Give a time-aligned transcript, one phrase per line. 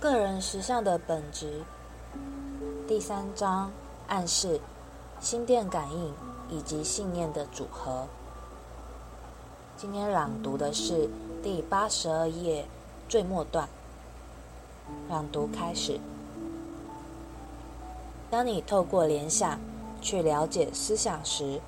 [0.00, 1.62] 个人实相的本质，
[2.86, 3.70] 第三章
[4.06, 4.60] 暗示
[5.20, 6.14] 心电感应
[6.48, 8.06] 以及信念的组合。
[9.76, 11.08] 今天朗读的是
[11.42, 12.66] 第八十二页
[13.08, 13.68] 最末段。
[15.08, 16.00] 朗读开始。
[18.30, 19.58] 当你透过联想
[20.00, 21.60] 去了解思想时，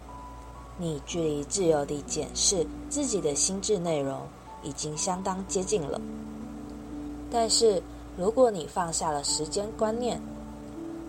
[0.78, 4.20] 你距离自由地检视自己的心智内容
[4.62, 6.00] 已经相当接近了。
[7.30, 7.82] 但是，
[8.16, 10.20] 如果你放下了时间观念，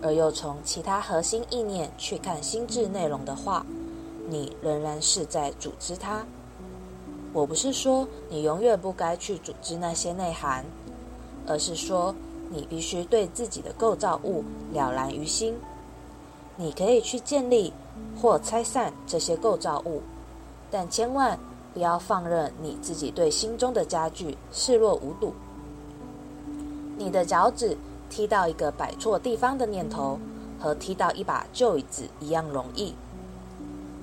[0.00, 3.66] 而又从其他核心意念去看心智内容的话，
[4.28, 6.24] 你仍然是在组织它。
[7.32, 10.64] 我不是说你永远不该去组织那些内涵，
[11.46, 12.14] 而是说
[12.50, 15.54] 你必须对自己的构造物了然于心。
[16.56, 17.72] 你可以去建立
[18.20, 20.02] 或拆散这些构造物，
[20.70, 21.38] 但千万
[21.72, 25.32] 不要放任你自己对心中的家具视若无睹。
[27.02, 27.76] 你的脚趾
[28.08, 30.20] 踢到一个摆错地方的念头，
[30.60, 32.94] 和踢到一把旧椅子一样容易。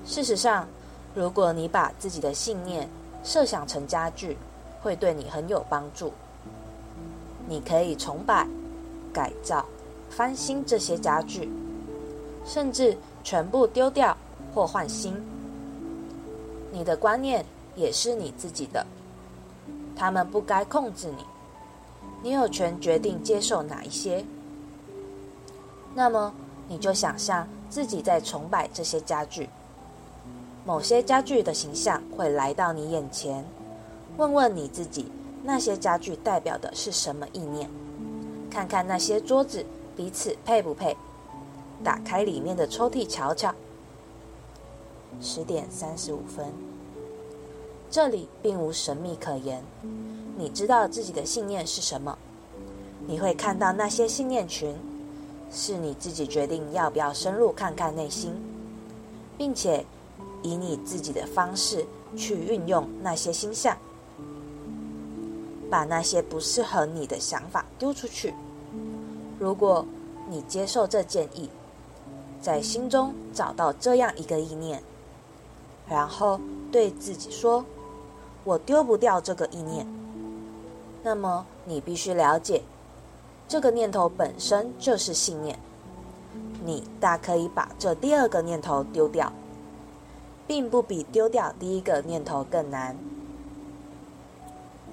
[0.04, 0.68] 事实上，
[1.14, 2.86] 如果你把自己的信念
[3.24, 4.36] 设想成家具，
[4.82, 6.12] 会对你很有帮助。
[7.48, 8.46] 你可以重摆、
[9.14, 9.64] 改造、
[10.10, 11.50] 翻新这些家具，
[12.44, 14.14] 甚至全部丢掉
[14.54, 15.16] 或换新。
[16.70, 17.42] 你的观念
[17.74, 18.86] 也是你自己的，
[19.96, 21.24] 他们不该控制你。
[22.22, 24.24] 你有权决定接受哪一些，
[25.94, 26.32] 那么
[26.68, 29.48] 你就想象自己在崇拜这些家具。
[30.66, 33.44] 某些家具的形象会来到你眼前，
[34.18, 35.10] 问问你自己，
[35.42, 37.70] 那些家具代表的是什么意念？
[38.50, 39.64] 看看那些桌子
[39.96, 40.94] 彼此配不配？
[41.82, 43.54] 打开里面的抽屉瞧瞧。
[45.20, 46.46] 十点三十五分，
[47.90, 49.62] 这里并无神秘可言。
[50.38, 52.16] 你知道自己的信念是什么？
[53.06, 54.74] 你会看到那些信念群，
[55.50, 58.32] 是你自己决定要不要深入看看内心，
[59.36, 59.84] 并且
[60.42, 61.84] 以你自己的方式
[62.16, 63.76] 去运用那些星象，
[65.68, 68.32] 把那些不适合你的想法丢出去。
[69.38, 69.84] 如果
[70.28, 71.50] 你接受这建议，
[72.40, 74.80] 在心中找到这样一个意念，
[75.88, 76.38] 然后
[76.70, 77.64] 对自己说
[78.44, 79.86] ：“我丢不掉这个意念。”
[81.02, 82.62] 那么，你必须了解，
[83.48, 85.58] 这个念头本身就是信念。
[86.62, 89.32] 你大可以把这第二个念头丢掉，
[90.46, 92.96] 并不比丢掉第一个念头更难。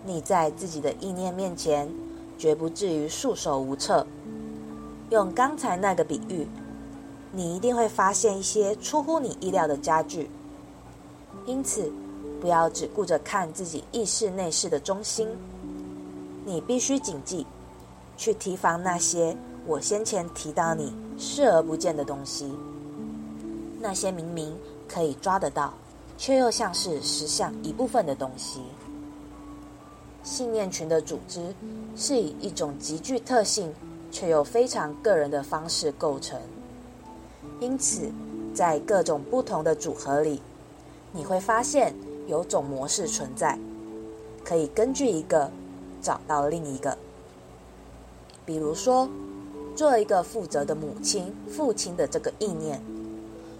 [0.05, 1.91] 你在自己的意念面前，
[2.37, 4.07] 绝不至于束手无策。
[5.09, 6.47] 用刚才那个比喻，
[7.33, 10.29] 你一定会发现一些出乎你意料的家具。
[11.45, 11.91] 因此，
[12.39, 15.27] 不要只顾着看自己意识内饰的中心。
[16.45, 17.45] 你必须谨记，
[18.15, 22.51] 去提防那些我先前提到你视而不见的东西。
[23.79, 24.55] 那些明明
[24.87, 25.73] 可以抓得到，
[26.17, 28.61] 却又像是实相一部分的东西。
[30.23, 31.53] 信念群的组织
[31.95, 33.73] 是以一种极具特性
[34.11, 36.39] 却又非常个人的方式构成，
[37.59, 38.09] 因此
[38.53, 40.41] 在各种不同的组合里，
[41.11, 41.93] 你会发现
[42.27, 43.57] 有种模式存在，
[44.45, 45.49] 可以根据一个。
[45.99, 46.95] 找到另一个，
[48.45, 49.09] 比如说，
[49.75, 52.79] 做一个负责的母亲、父亲的这个意念，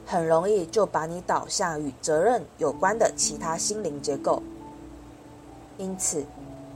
[0.05, 4.41] 很容易就把你导向与责任有关的其他心灵结构。
[5.79, 6.23] 因此，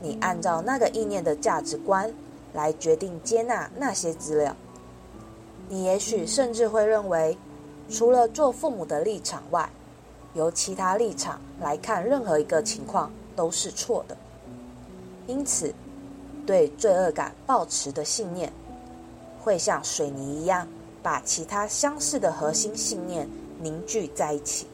[0.02, 2.12] 你按照那个意念的价值观
[2.54, 4.54] 来决定接纳那些资料。
[5.70, 7.38] 你也许甚至会认为，
[7.88, 9.70] 除了做父母的立场外，
[10.34, 14.18] 由其他立场来看任何一个情况都是错的。
[15.28, 15.74] 因此，
[16.46, 18.52] 对罪恶感抱持的信念，
[19.40, 20.68] 会像水泥一样，
[21.04, 24.68] 把其他相似的核心信念凝聚在一起，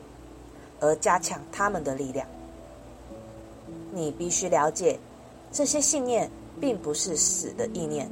[0.79, 2.27] 而加强他们的力量。
[3.91, 4.99] 你必须了解，
[5.51, 6.29] 这些信念
[6.59, 8.09] 并不是死的意念，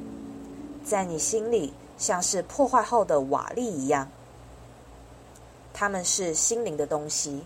[0.84, 4.08] 在你心里像是破坏后的瓦砾一样，
[5.78, 7.44] 它们是心灵的东西，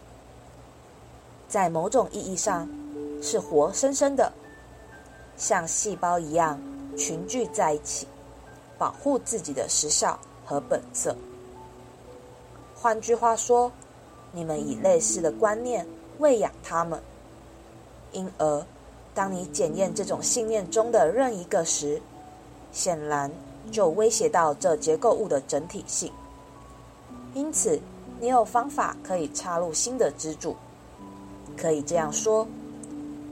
[1.49, 2.69] 在某种意义上
[3.21, 4.32] 是活生生的。
[5.37, 6.61] 像细胞一样
[6.97, 8.06] 群聚在一起，
[8.79, 11.17] 保护自己的时效和本色。
[12.77, 13.73] 换句话说，
[14.31, 15.85] 你们以类似的观念
[16.19, 17.03] 喂养他们，
[18.12, 18.65] 因而，
[19.12, 22.00] 当你检验这种信念中的任一个时，
[22.71, 23.29] 显然
[23.73, 26.12] 就威胁到这结构物的整体性。
[27.35, 27.81] 因此，
[28.21, 30.55] 你有方法可以插入新的支柱，
[31.57, 32.47] 可以这样说。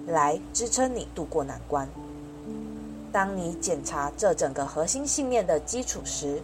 [0.06, 1.86] 来支撑你度过难关。
[3.12, 6.42] 当你检查这整个核心信念的基础时，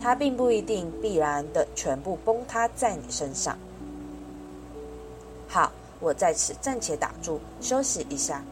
[0.00, 3.56] 它并不一定必然的全部崩塌在你身上。
[5.46, 8.42] 好，我在此暂且打住，休息一下。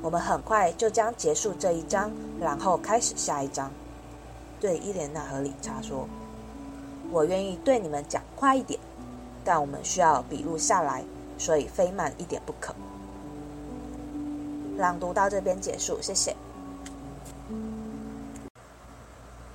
[0.00, 2.10] 我们很快就将结束这一章，
[2.40, 3.70] 然后开始下一章。
[4.58, 6.08] 对伊莲娜和理查说
[7.12, 8.80] ：“我愿意对你们讲快一点，
[9.44, 11.04] 但我们需要笔录下来，
[11.36, 12.74] 所以飞慢一点不可。”
[14.78, 16.34] 朗读到这边结束，谢谢。